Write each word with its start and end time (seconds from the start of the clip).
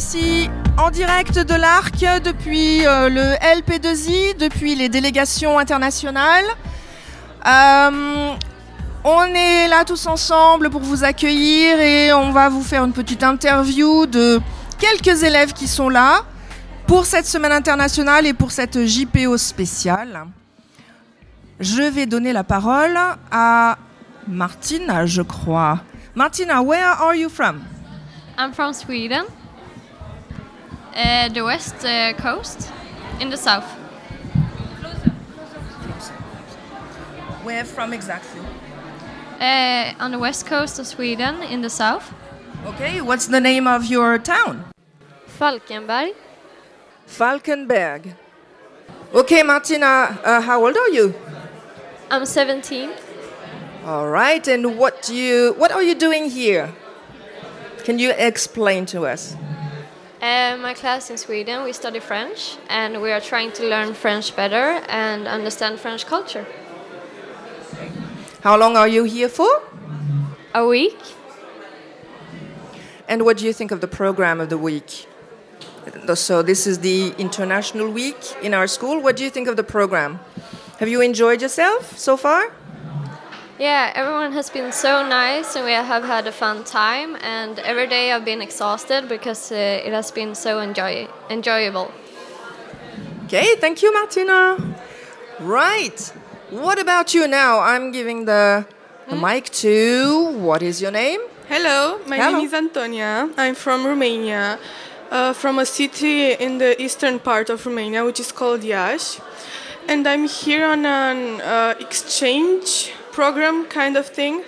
ici 0.00 0.48
en 0.78 0.90
direct 0.90 1.38
de 1.38 1.54
l'Arc 1.54 2.02
depuis 2.24 2.86
euh, 2.86 3.10
le 3.10 3.34
LP2I, 3.60 4.34
depuis 4.34 4.74
les 4.74 4.88
délégations 4.88 5.58
internationales. 5.58 6.46
Euh, 7.46 8.30
on 9.04 9.24
est 9.24 9.68
là 9.68 9.84
tous 9.84 10.06
ensemble 10.06 10.70
pour 10.70 10.80
vous 10.80 11.04
accueillir 11.04 11.78
et 11.80 12.14
on 12.14 12.30
va 12.32 12.48
vous 12.48 12.62
faire 12.62 12.82
une 12.82 12.94
petite 12.94 13.22
interview 13.22 14.06
de 14.06 14.40
quelques 14.78 15.22
élèves 15.22 15.52
qui 15.52 15.68
sont 15.68 15.90
là 15.90 16.22
pour 16.86 17.04
cette 17.04 17.26
semaine 17.26 17.52
internationale 17.52 18.26
et 18.26 18.32
pour 18.32 18.52
cette 18.52 18.86
JPO 18.86 19.36
spéciale. 19.36 20.24
Je 21.58 21.82
vais 21.82 22.06
donner 22.06 22.32
la 22.32 22.42
parole 22.42 22.98
à 23.30 23.76
Martina, 24.26 25.04
je 25.04 25.20
crois. 25.20 25.80
Martina, 26.14 26.62
where 26.62 26.86
are 26.86 27.14
you 27.14 27.28
from? 27.28 27.60
I'm 28.38 28.54
from 28.54 28.72
Sweden, 28.72 29.24
uh, 30.94 31.28
the 31.28 31.42
west 31.44 31.84
uh, 31.84 32.12
coast, 32.14 32.70
in 33.20 33.30
the 33.30 33.36
south. 33.36 33.64
Where 37.44 37.64
from 37.64 37.92
exactly? 37.92 38.40
Uh, 39.40 39.94
on 39.98 40.10
the 40.10 40.18
west 40.18 40.46
coast 40.46 40.78
of 40.78 40.86
Sweden, 40.86 41.42
in 41.42 41.62
the 41.62 41.70
south. 41.70 42.12
Okay, 42.66 43.00
what's 43.00 43.26
the 43.26 43.40
name 43.40 43.66
of 43.66 43.86
your 43.86 44.18
town? 44.18 44.64
Falkenberg. 45.26 46.14
Falkenberg. 47.06 48.14
Okay, 49.14 49.42
Martina, 49.42 50.18
uh, 50.22 50.40
how 50.40 50.64
old 50.64 50.76
are 50.76 50.88
you? 50.90 51.14
I'm 52.10 52.26
17. 52.26 52.90
All 53.84 54.08
right, 54.08 54.46
and 54.46 54.76
what 54.78 55.02
do 55.02 55.14
you 55.14 55.54
what 55.56 55.72
are 55.72 55.82
you 55.82 55.94
doing 55.94 56.28
here? 56.28 56.72
Can 57.84 57.98
you 57.98 58.12
explain 58.16 58.84
to 58.86 59.06
us? 59.06 59.34
Uh, 60.20 60.54
my 60.60 60.74
class 60.74 61.08
in 61.08 61.16
Sweden, 61.16 61.64
we 61.64 61.72
study 61.72 61.98
French, 61.98 62.58
and 62.68 63.00
we 63.00 63.10
are 63.10 63.22
trying 63.22 63.50
to 63.52 63.64
learn 63.64 63.94
French 63.94 64.36
better 64.36 64.84
and 64.86 65.26
understand 65.26 65.80
French 65.80 66.04
culture. 66.04 66.46
How 68.42 68.58
long 68.58 68.76
are 68.76 68.86
you 68.86 69.04
here 69.04 69.30
for? 69.30 69.48
A 70.54 70.66
week. 70.66 70.98
And 73.08 73.24
what 73.24 73.38
do 73.38 73.46
you 73.46 73.54
think 73.54 73.70
of 73.70 73.80
the 73.80 73.88
program 73.88 74.42
of 74.42 74.50
the 74.50 74.58
week? 74.58 75.06
So 76.14 76.42
this 76.42 76.66
is 76.66 76.80
the 76.80 77.14
international 77.16 77.90
week 77.90 78.20
in 78.42 78.52
our 78.52 78.66
school. 78.66 79.00
What 79.00 79.16
do 79.16 79.24
you 79.24 79.30
think 79.30 79.48
of 79.48 79.56
the 79.56 79.64
program? 79.64 80.20
Have 80.80 80.90
you 80.90 81.00
enjoyed 81.00 81.40
yourself 81.40 81.96
so 81.96 82.18
far? 82.18 82.52
Yeah, 83.60 83.92
everyone 83.94 84.32
has 84.32 84.48
been 84.48 84.72
so 84.72 85.06
nice, 85.06 85.54
and 85.54 85.66
we 85.66 85.72
have 85.72 86.02
had 86.02 86.26
a 86.26 86.32
fun 86.32 86.64
time. 86.64 87.14
And 87.20 87.58
every 87.58 87.86
day 87.86 88.10
I've 88.10 88.24
been 88.24 88.40
exhausted 88.40 89.06
because 89.06 89.52
uh, 89.52 89.86
it 89.86 89.92
has 89.92 90.10
been 90.10 90.34
so 90.34 90.60
enjoy- 90.60 91.08
enjoyable. 91.28 91.92
Okay, 93.26 93.56
thank 93.56 93.82
you, 93.82 93.92
Martina. 93.92 94.56
Right. 95.40 96.00
What 96.48 96.80
about 96.80 97.12
you 97.12 97.28
now? 97.28 97.60
I'm 97.60 97.92
giving 97.92 98.24
the, 98.24 98.64
the 99.10 99.16
mic 99.16 99.50
to 99.60 100.32
what 100.38 100.62
is 100.62 100.80
your 100.80 100.90
name? 100.90 101.20
Hello, 101.46 102.00
my 102.06 102.16
Hello. 102.16 102.38
name 102.38 102.46
is 102.46 102.54
Antonia. 102.54 103.28
I'm 103.36 103.54
from 103.54 103.86
Romania, 103.86 104.58
uh, 105.10 105.34
from 105.34 105.58
a 105.58 105.66
city 105.66 106.32
in 106.32 106.56
the 106.56 106.80
eastern 106.80 107.18
part 107.18 107.50
of 107.50 107.66
Romania, 107.66 108.06
which 108.06 108.20
is 108.20 108.32
called 108.32 108.64
Iași. 108.64 109.20
And 109.86 110.06
I'm 110.08 110.26
here 110.26 110.64
on 110.64 110.86
an 110.86 111.42
uh, 111.42 111.74
exchange 111.78 112.92
program 113.12 113.66
kind 113.66 113.96
of 113.96 114.06
thing. 114.06 114.42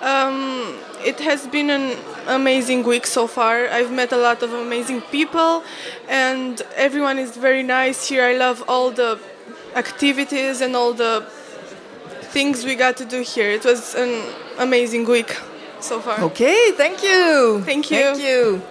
Um, 0.00 0.78
it 1.04 1.20
has 1.20 1.46
been 1.46 1.70
an 1.70 1.96
amazing 2.26 2.84
week 2.84 3.06
so 3.06 3.26
far. 3.26 3.68
I've 3.68 3.92
met 3.92 4.12
a 4.12 4.16
lot 4.16 4.42
of 4.42 4.52
amazing 4.52 5.02
people, 5.02 5.62
and 6.08 6.60
everyone 6.76 7.18
is 7.18 7.36
very 7.36 7.62
nice 7.62 8.08
here. 8.08 8.24
I 8.24 8.36
love 8.36 8.64
all 8.66 8.90
the 8.90 9.18
activities 9.74 10.60
and 10.60 10.74
all 10.74 10.92
the 10.94 11.26
things 12.32 12.64
we 12.64 12.76
got 12.76 12.96
to 12.96 13.04
do 13.04 13.22
here. 13.22 13.50
It 13.50 13.64
was 13.64 13.94
an 13.94 14.22
amazing 14.58 15.06
week 15.06 15.36
so 15.80 16.00
far. 16.00 16.20
Okay, 16.20 16.72
thank 16.72 17.02
you. 17.02 17.62
Thank 17.64 17.90
you. 17.90 17.98
Thank 17.98 18.22
you. 18.22 18.62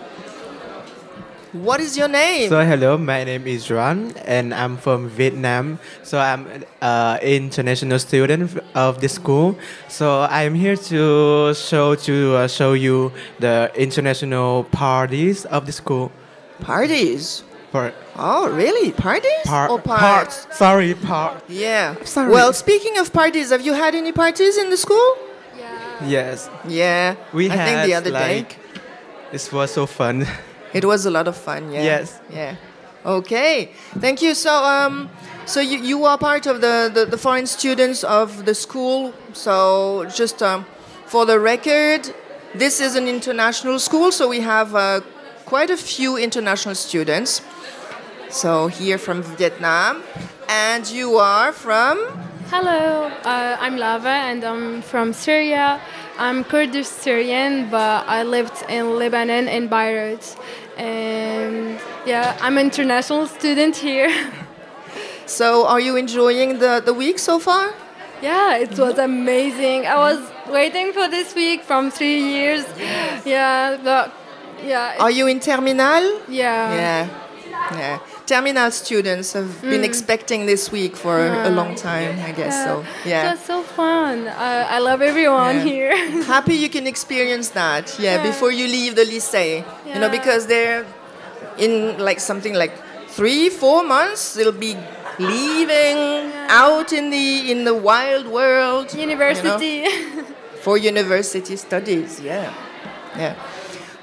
What 1.52 1.80
is 1.80 1.98
your 1.98 2.08
name? 2.08 2.50
So 2.50 2.64
hello, 2.64 2.96
my 2.98 3.24
name 3.24 3.48
is 3.48 3.72
Ron, 3.72 4.14
and 4.26 4.54
I'm 4.54 4.78
from 4.78 5.10
Vietnam. 5.10 5.80
So 6.04 6.20
I'm 6.20 6.46
uh, 6.82 7.18
international 7.24 7.98
student 7.98 8.62
of 8.76 9.02
the 9.02 9.10
school. 9.10 9.58
So 9.88 10.28
I'm 10.30 10.54
here 10.54 10.76
to 10.94 11.54
show 11.56 11.96
to 11.96 12.36
uh, 12.36 12.48
show 12.48 12.74
you 12.74 13.12
the 13.40 13.72
international 13.76 14.66
parties 14.66 15.46
of 15.46 15.66
the 15.66 15.72
school. 15.72 16.12
Parties. 16.62 17.44
Par- 17.72 17.94
Oh, 18.22 18.50
really? 18.52 18.92
Parties 18.92 19.32
par- 19.46 19.70
or 19.72 19.80
part- 19.80 20.00
parts? 20.02 20.46
Sorry, 20.52 20.94
part. 20.94 21.42
Yeah. 21.48 21.96
Sorry. 22.04 22.30
Well, 22.30 22.52
speaking 22.52 22.98
of 23.00 23.14
parties, 23.14 23.50
have 23.52 23.62
you 23.66 23.74
had 23.74 23.96
any 23.96 24.12
parties 24.12 24.58
in 24.58 24.70
the 24.70 24.76
school? 24.78 25.16
Yeah. 25.58 26.06
Yes, 26.06 26.50
Yeah. 26.68 27.16
we 27.34 27.50
I 27.50 27.56
had 27.56 27.66
think 27.66 27.86
the 27.88 27.94
other 27.96 28.12
like. 28.12 28.50
day. 28.50 28.56
This 29.32 29.50
was 29.54 29.72
so 29.72 29.86
fun. 29.88 30.28
It 30.74 30.86
was 30.86 31.06
a 31.06 31.12
lot 31.12 31.28
of 31.28 31.36
fun. 31.36 31.72
Yeah. 31.72 31.84
Yes. 31.84 32.20
Yeah. 32.30 32.56
Okay. 33.06 33.72
Thank 34.00 34.22
you. 34.22 34.34
So, 34.36 34.54
um, 34.54 35.10
so 35.46 35.62
you, 35.62 35.80
you 35.80 36.06
are 36.06 36.18
part 36.18 36.46
of 36.46 36.62
the, 36.62 36.92
the, 36.94 37.06
the 37.06 37.18
foreign 37.18 37.48
students 37.48 38.04
of 38.04 38.46
the 38.46 38.54
school. 38.54 39.14
So, 39.34 40.06
just 40.14 40.44
um, 40.44 40.66
for 41.06 41.26
the 41.26 41.40
record, 41.40 42.14
this 42.54 42.80
is 42.80 42.96
an 42.96 43.08
international 43.08 43.80
school. 43.80 44.12
So 44.12 44.28
we 44.28 44.42
have 44.42 44.76
uh, 44.76 45.02
quite 45.46 45.70
a 45.70 45.78
few 45.78 46.18
international 46.18 46.76
students. 46.76 47.42
So 48.30 48.68
here 48.68 48.98
from 48.98 49.24
Vietnam, 49.24 50.04
and 50.48 50.88
you 50.90 51.18
are 51.18 51.52
from. 51.52 51.98
Hello, 52.50 53.06
uh, 53.24 53.58
I'm 53.60 53.78
Lava 53.78 54.10
and 54.10 54.44
I'm 54.44 54.82
from 54.82 55.14
Syria. 55.14 55.82
I'm 56.20 56.44
Kurdish 56.44 56.88
Syrian, 56.88 57.70
but 57.70 58.06
I 58.08 58.24
lived 58.24 58.64
in 58.68 58.98
Lebanon 59.00 59.48
in 59.48 59.68
Beirut. 59.70 60.36
And 60.78 61.80
yeah, 62.06 62.38
I'm 62.42 62.58
an 62.58 62.66
international 62.66 63.28
student 63.28 63.76
here. 63.78 64.12
So, 65.26 65.68
are 65.68 65.80
you 65.80 65.96
enjoying 65.96 66.58
the, 66.58 66.82
the 66.84 66.92
week 66.92 67.20
so 67.20 67.38
far? 67.38 67.72
yeah, 68.20 68.58
it 68.58 68.76
was 68.80 68.98
amazing. 68.98 69.86
I 69.86 69.96
was 69.96 70.20
waiting 70.50 70.92
for 70.92 71.08
this 71.08 71.36
week 71.36 71.62
from 71.64 71.92
three 71.92 72.20
years. 72.20 72.66
Yeah, 73.26 73.78
but 73.84 74.12
yeah, 74.66 74.96
Are 75.00 75.12
you 75.12 75.28
in 75.28 75.40
terminal? 75.40 76.04
yeah. 76.28 76.74
Yeah, 76.74 77.08
yeah. 77.78 78.00
Terminal 78.30 78.70
students 78.70 79.34
have 79.34 79.60
been 79.62 79.84
expecting 79.84 80.46
this 80.46 80.72
week 80.72 80.96
for 80.96 81.18
a, 81.18 81.48
a 81.48 81.50
Mm. 81.50 81.56
Long 81.56 81.74
time, 81.76 82.14
I 82.30 82.32
guess. 82.40 82.56
So, 82.66 82.74
yeah. 83.04 83.32
was 83.34 83.44
so 83.54 83.64
fun. 83.64 84.28
I, 84.28 84.76
I 84.76 84.80
love 84.90 85.02
everyone 85.02 85.56
Yeah. 85.56 85.64
here. 85.72 86.24
Happy 86.36 86.54
you 86.64 86.70
can 86.70 86.86
experience 86.86 87.48
that, 87.62 87.86
yeah, 87.98 88.04
Yeah. 88.18 88.24
before 88.30 88.52
you 88.60 88.66
leave 88.68 88.94
the 88.96 89.06
lycée. 89.14 89.66
You 89.88 90.00
know, 90.02 90.10
because 90.20 90.46
they're 90.46 90.86
in 91.58 91.98
like 91.98 92.20
something 92.20 92.54
like 92.54 92.74
three, 93.18 93.50
four 93.50 93.80
months, 93.96 94.22
they'll 94.36 94.62
be 94.70 94.76
leaving 95.18 95.98
out 96.64 96.94
in 97.00 97.10
the 97.10 97.28
in 97.52 97.60
the 97.70 97.74
wild 97.90 98.26
world. 98.28 98.86
you 98.94 98.98
know, 99.06 99.12
University. 99.12 99.76
for 100.64 100.78
university 100.78 101.56
studies, 101.56 102.20
yeah. 102.22 102.54
Yeah. 103.18 103.34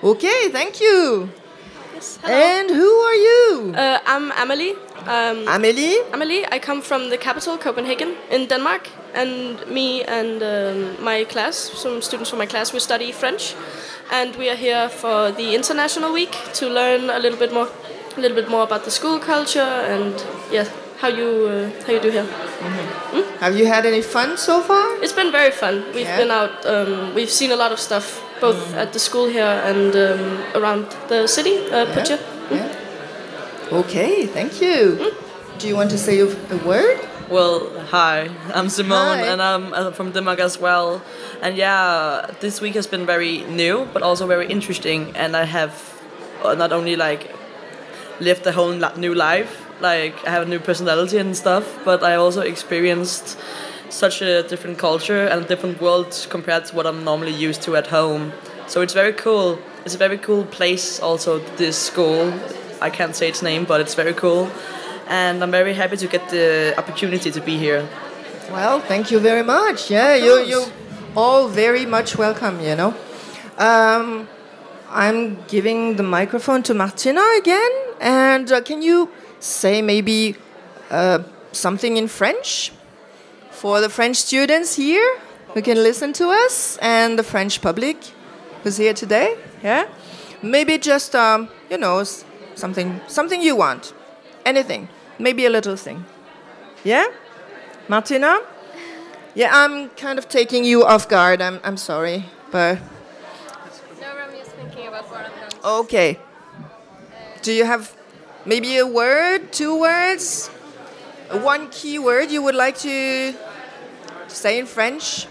Okay, 0.03 0.41
thank 0.59 0.81
you. 0.81 1.31
And 2.24 2.68
who 2.70 2.91
are 3.09 3.15
you? 3.15 3.72
Uh, 3.74 3.98
I'm 4.06 4.30
Amelie. 4.32 4.74
Um, 5.06 5.48
Amelie? 5.48 5.97
Amelie, 6.12 6.44
I 6.53 6.59
come 6.59 6.82
from 6.82 7.09
the 7.09 7.16
capital, 7.16 7.56
Copenhagen, 7.56 8.15
in 8.30 8.47
Denmark. 8.48 8.88
And 9.15 9.66
me 9.66 10.03
and 10.04 10.42
um, 10.42 11.03
my 11.03 11.24
class, 11.24 11.56
some 11.56 12.03
students 12.03 12.28
from 12.30 12.38
my 12.38 12.47
class, 12.47 12.72
we 12.74 12.80
study 12.80 13.12
French. 13.12 13.54
And 14.12 14.36
we 14.36 14.50
are 14.50 14.56
here 14.56 14.91
for 14.91 15.30
the 15.32 15.54
International 15.54 16.12
Week 16.12 16.36
to 16.54 16.68
learn 16.68 17.09
a 17.09 17.18
little 17.18 17.38
bit 17.38 17.53
more, 17.53 17.68
a 18.16 18.21
little 18.21 18.36
bit 18.36 18.50
more 18.50 18.62
about 18.65 18.84
the 18.84 18.91
school 18.91 19.18
culture 19.18 19.60
and 19.88 20.15
yeah, 20.53 20.68
how 20.98 21.09
you 21.09 21.48
uh, 21.48 21.71
how 21.86 21.92
you 21.94 22.00
do 22.00 22.10
here. 22.10 22.26
Have 23.41 23.56
you 23.56 23.66
had 23.66 23.86
any 23.86 24.03
fun 24.03 24.36
so 24.36 24.60
far? 24.60 25.03
It's 25.03 25.12
been 25.15 25.32
very 25.32 25.50
fun. 25.50 25.82
We've 25.94 26.06
Yeah. 26.06 26.18
been 26.18 26.30
out. 26.30 26.65
Um, 26.66 27.15
we've 27.15 27.30
seen 27.30 27.53
a 27.53 27.56
lot 27.56 27.72
of 27.72 27.78
stuff, 27.80 28.21
both 28.41 28.74
at 28.74 28.92
the 28.92 28.98
school 28.98 29.27
here 29.27 29.62
and 29.65 29.94
um, 29.97 30.42
around 30.54 30.86
the 31.09 31.27
city, 31.27 31.56
uh, 31.71 31.86
Poitiers. 31.86 32.21
Yeah. 32.50 32.68
Okay, 33.72 34.27
thank 34.27 34.60
you. 34.60 35.12
Do 35.59 35.66
you 35.68 35.74
want 35.74 35.91
to 35.91 35.98
say 35.98 36.21
a, 36.21 36.27
a 36.27 36.56
word? 36.66 36.98
Well, 37.28 37.71
hi, 37.91 38.30
I'm 38.54 38.68
Simone, 38.68 39.18
Hi. 39.18 39.27
and 39.27 39.42
I'm 39.42 39.72
uh, 39.72 39.91
from 39.91 40.12
Denmark 40.12 40.38
as 40.38 40.60
well. 40.60 41.03
And 41.42 41.56
yeah, 41.56 42.30
this 42.41 42.60
week 42.60 42.74
has 42.77 42.86
been 42.86 43.04
very 43.04 43.42
new, 43.50 43.88
but 43.92 44.03
also 44.03 44.27
very 44.28 44.47
interesting. 44.47 45.12
And 45.16 45.34
I 45.36 45.44
have 45.44 45.72
uh, 46.44 46.54
not 46.54 46.72
only 46.72 46.94
like 46.94 47.34
lived 48.21 48.47
a 48.47 48.53
whole 48.53 48.72
new 48.97 49.12
life, 49.12 49.66
like 49.80 50.15
I 50.24 50.30
have 50.30 50.42
a 50.42 50.48
new 50.48 50.60
personality 50.60 51.18
and 51.18 51.36
stuff, 51.36 51.65
but 51.84 52.04
I 52.04 52.15
also 52.15 52.42
experienced 52.42 53.36
such 53.88 54.22
a 54.22 54.42
different 54.42 54.78
culture 54.78 55.27
and 55.27 55.44
a 55.44 55.48
different 55.48 55.80
world 55.80 56.27
compared 56.30 56.65
to 56.66 56.77
what 56.77 56.86
I'm 56.86 57.04
normally 57.04 57.33
used 57.33 57.62
to 57.62 57.77
at 57.77 57.86
home. 57.86 58.33
So 58.66 58.80
it's 58.80 58.94
very 58.94 59.12
cool 59.12 59.59
it's 59.86 59.94
a 59.94 59.98
very 59.98 60.18
cool 60.18 60.44
place. 60.44 61.00
Also, 61.00 61.38
this 61.56 61.78
school. 61.78 62.33
I 62.83 62.91
can't 62.91 63.15
say 63.15 63.28
its 63.28 63.41
name, 63.41 63.65
but 63.65 63.80
it's 63.80 63.94
very 63.94 64.12
cool, 64.12 64.50
and 65.09 65.42
I'm 65.42 65.50
very 65.50 65.72
happy 65.72 65.97
to 65.97 66.06
get 66.06 66.28
the 66.28 66.74
opportunity 66.77 67.30
to 67.30 67.41
be 67.41 67.56
here. 67.56 67.88
Well, 68.50 68.80
thank 68.80 69.10
you 69.10 69.21
very 69.21 69.44
much. 69.44 69.91
Yeah, 69.91 70.15
you 70.16 70.44
you 70.44 70.65
all 71.15 71.48
very 71.48 71.86
much 71.86 72.18
welcome. 72.18 72.60
You 72.60 72.74
know, 72.74 72.94
um, 73.56 74.28
I'm 74.91 75.38
giving 75.47 75.97
the 75.97 76.03
microphone 76.03 76.62
to 76.65 76.74
Martina 76.74 77.24
again, 77.38 77.72
and 78.00 78.50
uh, 78.53 78.60
can 78.60 78.83
you 78.83 79.09
say 79.38 79.80
maybe 79.83 80.36
uh, 80.91 81.21
something 81.53 81.97
in 81.97 82.09
French 82.09 82.72
for 83.56 83.80
the 83.80 83.88
French 83.88 84.16
students 84.16 84.76
here 84.76 85.18
who 85.54 85.62
can 85.62 85.78
listen 85.82 86.12
to 86.12 86.28
us 86.28 86.76
and 86.82 87.18
the 87.18 87.24
French 87.24 87.62
public 87.62 87.97
who's 88.62 88.76
here 88.76 88.92
today? 88.92 89.36
Yeah, 89.62 89.88
maybe 90.42 90.78
just 90.78 91.14
um, 91.14 91.48
you 91.70 91.78
know 91.78 92.04
something 92.54 93.00
something 93.06 93.41
you 93.41 93.56
want, 93.56 93.94
anything, 94.44 94.88
maybe 95.18 95.47
a 95.47 95.50
little 95.50 95.76
thing. 95.76 96.04
Yeah. 96.84 97.06
Martina? 97.88 98.41
Yeah, 99.34 99.50
I'm 99.53 99.91
kind 99.91 100.18
of 100.18 100.28
taking 100.28 100.64
you 100.64 100.84
off 100.84 101.09
guard. 101.09 101.41
I'm, 101.41 101.60
I'm 101.62 101.76
sorry, 101.76 102.24
but 102.50 102.78
No, 104.00 104.09
I'm 104.09 104.32
just 104.36 104.50
thinking 104.52 104.88
about 104.88 105.10
what 105.10 105.26
I'm 105.26 105.32
going 105.38 105.50
to 105.50 105.68
okay. 105.84 106.18
Do 107.42 107.52
you 107.52 107.64
have 107.64 107.94
maybe 108.44 108.76
a 108.78 108.86
word, 108.86 109.52
two 109.52 109.78
words, 109.78 110.50
one 111.30 111.68
key 111.70 111.98
word 111.98 112.30
you 112.30 112.42
would 112.42 112.54
like 112.54 112.78
to 112.78 113.34
say 114.28 114.58
in 114.58 114.66
French? 114.66 115.26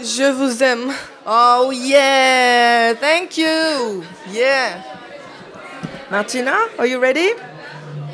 Je 0.00 0.30
vous 0.32 0.62
aime. 0.62 0.92
Oh 1.26 1.70
yeah, 1.70 2.94
thank 2.94 3.36
you. 3.36 4.04
Yeah. 4.30 4.82
Martina, 6.10 6.56
are 6.78 6.86
you 6.86 7.00
ready? 7.00 7.30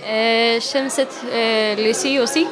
Euh, 0.06 0.60
J'aime 0.60 0.90
cette 0.90 1.14
euh, 1.30 1.74
lycée 1.76 2.18
aussi. 2.18 2.46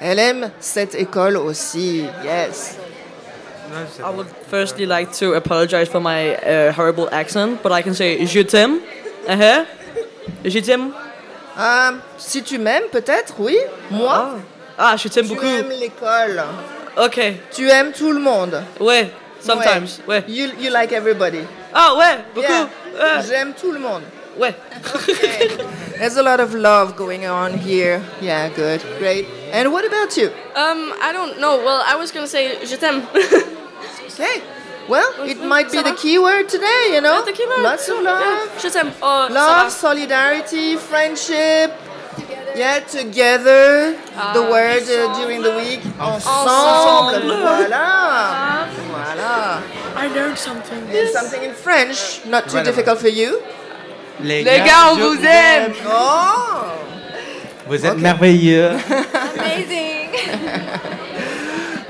Elle 0.00 0.18
aime 0.18 0.50
cette 0.60 0.94
école 0.94 1.36
aussi. 1.36 2.06
Yes. 2.24 2.76
I 4.02 4.10
would 4.10 4.26
firstly 4.48 4.84
like 4.86 5.12
to 5.18 5.34
apologize 5.34 5.88
for 5.88 6.00
my 6.00 6.34
uh, 6.36 6.72
horrible 6.72 7.08
accent, 7.12 7.62
but 7.62 7.70
I 7.70 7.82
can 7.82 7.94
say 7.94 8.24
je 8.26 8.42
t'aime. 8.42 8.80
Uh-huh. 9.28 9.64
Je 10.44 10.58
t'aime. 10.60 10.92
Euh, 11.58 11.90
si 12.18 12.42
tu 12.42 12.58
m'aimes, 12.58 12.84
peut-être, 12.92 13.34
oui. 13.38 13.56
Moi, 13.90 14.36
Ah, 14.78 14.96
je 14.96 15.08
t'aime 15.08 15.26
tu 15.26 15.34
beaucoup. 15.34 15.46
aimes 15.46 15.70
l'école. 15.78 16.42
Okay. 16.96 17.40
Tu 17.52 17.68
aimes 17.68 17.92
tout 17.92 18.12
le 18.12 18.20
monde. 18.20 18.62
Ouais. 18.78 19.10
Sometimes. 19.40 20.00
Ouais. 20.06 20.18
Ouais. 20.18 20.24
You, 20.28 20.48
you 20.58 20.70
like 20.70 20.92
everybody. 20.92 21.40
Ah, 21.74 21.94
ouais. 21.96 22.18
Beaucoup. 22.34 22.46
Yeah. 22.50 22.68
Ouais. 22.98 23.22
J'aime 23.28 23.52
tout 23.54 23.72
le 23.72 23.78
monde. 23.78 24.02
Ouais. 24.38 24.54
There's 25.98 26.16
a 26.16 26.22
lot 26.22 26.40
of 26.40 26.54
love 26.54 26.96
going 26.96 27.26
on 27.26 27.58
here. 27.58 28.00
Yeah, 28.22 28.48
good. 28.48 28.80
Great. 28.98 29.26
And 29.52 29.70
what 29.72 29.84
about 29.84 30.16
you? 30.16 30.30
Um, 30.54 30.92
I 31.02 31.12
don't 31.12 31.38
know. 31.40 31.56
Well, 31.62 31.82
I 31.86 31.96
was 31.96 32.10
gonna 32.12 32.26
say 32.26 32.58
je 32.64 32.76
t'aime. 32.76 33.02
Okay. 34.20 34.42
Well, 34.90 35.12
it 35.22 35.38
might 35.38 35.70
be 35.70 35.78
the 35.78 35.94
va? 35.94 35.96
keyword 35.96 36.48
today, 36.48 36.90
you 36.94 37.00
know? 37.00 37.24
the 37.24 37.32
keyword. 37.32 37.62
Lots 37.62 37.88
of 37.88 38.02
love. 38.02 38.20
Yeah, 38.20 38.58
je 38.58 38.68
t'aime. 38.70 38.92
Oh, 39.00 39.28
Love, 39.30 39.70
solidarity, 39.70 40.76
friendship. 40.76 41.70
Yeah, 42.56 42.80
together. 42.80 43.94
the 44.34 44.42
word 44.42 44.82
uh, 44.82 45.14
during 45.20 45.42
the 45.42 45.54
week. 45.54 45.80
Ensemble. 46.00 47.22
Voilà. 47.22 48.66
Voilà. 48.90 49.62
I 49.94 50.08
learned 50.08 50.38
something. 50.38 50.82
And 50.90 51.08
something 51.10 51.42
in 51.44 51.54
French, 51.54 52.26
not 52.26 52.48
too 52.48 52.62
difficult 52.64 52.98
for 52.98 53.08
you. 53.08 53.40
Les, 54.20 54.42
Les 54.42 54.58
gars, 54.58 54.90
on 54.90 54.96
vous 54.98 55.24
aime. 55.24 55.72
Oh. 55.86 56.72
Vous 57.68 57.86
êtes 57.86 57.98
merveilleux. 57.98 58.72
Amazing! 59.38 60.10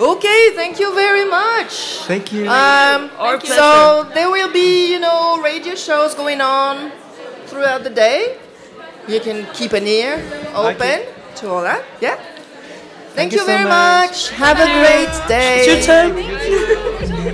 Okay, 0.01 0.53
thank 0.55 0.81
you 0.81 0.95
very 0.95 1.29
much. 1.29 2.01
Thank 2.09 2.33
you. 2.33 2.49
Um, 2.49 3.11
Our 3.19 3.39
so 3.39 4.09
there 4.15 4.31
will 4.31 4.51
be, 4.51 4.91
you 4.91 4.99
know, 4.99 5.43
radio 5.43 5.75
shows 5.75 6.15
going 6.15 6.41
on 6.41 6.91
throughout 7.45 7.85
the 7.85 7.91
day. 7.91 8.39
You 9.07 9.21
can 9.21 9.47
keep 9.53 9.75
an 9.75 9.87
ear 9.87 10.17
open 10.55 11.05
to 11.37 11.51
all 11.51 11.61
that. 11.61 11.85
Yeah. 12.01 12.17
Thank, 13.13 13.33
you 13.33 13.41
you 13.41 13.45
so 13.45 13.53
very 13.53 13.65
much. 13.69 14.31
much. 14.31 14.31
Have 14.41 14.57
a 14.57 14.71
great 14.81 15.13
day. 15.29 15.69
It's 15.69 15.69
your 15.69 15.85
t'aime. 15.85 17.30